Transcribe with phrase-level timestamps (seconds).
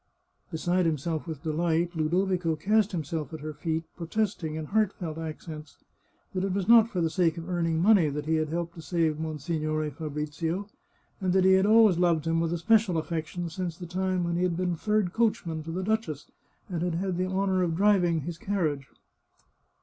[0.49, 5.77] Beside himself with delight, Ludovico cast himself at her feet, protesting, in heartfelt accents,
[6.33, 8.81] that it was not for the sake of earning money that he had helped to
[8.81, 10.67] save Monsignore Fabrizio,
[11.19, 14.37] and that he had always loved him with a special affection since the time when
[14.37, 16.31] he had been third coachman to the duchess,
[16.67, 18.87] and had had the honour of driving his carriage.